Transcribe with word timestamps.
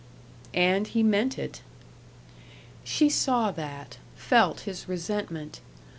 And 0.55 0.87
he 0.87 1.03
meant 1.03 1.37
it. 1.37 1.61
She 2.83 3.07
saw 3.07 3.51
that, 3.51 3.99
felt 4.15 4.61
his 4.61 4.89
resentment. 4.89 5.61